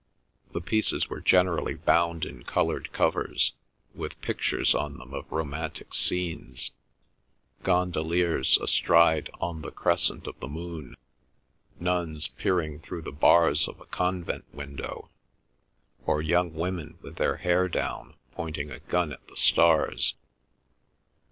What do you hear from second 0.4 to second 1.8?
The pieces were generally